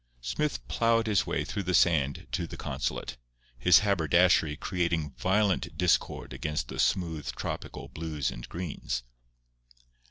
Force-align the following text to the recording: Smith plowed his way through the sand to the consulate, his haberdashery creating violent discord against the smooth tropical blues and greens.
Smith 0.21 0.67
plowed 0.67 1.05
his 1.05 1.27
way 1.27 1.45
through 1.45 1.61
the 1.61 1.75
sand 1.75 2.25
to 2.31 2.47
the 2.47 2.57
consulate, 2.57 3.17
his 3.59 3.81
haberdashery 3.85 4.55
creating 4.55 5.11
violent 5.15 5.77
discord 5.77 6.33
against 6.33 6.69
the 6.69 6.79
smooth 6.79 7.27
tropical 7.33 7.87
blues 7.87 8.31
and 8.31 8.49
greens. 8.49 9.03